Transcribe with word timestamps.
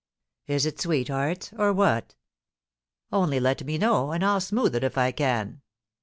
Is 0.47 0.65
it 0.65 0.79
sweethearts 0.81 1.53
or 1.59 1.71
what? 1.73 2.15
Only 3.11 3.39
let 3.39 3.63
me 3.63 3.77
know, 3.77 4.13
and 4.13 4.25
I'll 4.25 4.41
smooth 4.41 4.73
it 4.75 4.83
if 4.83 4.97
I 4.97 5.11
can.' 5.11 5.61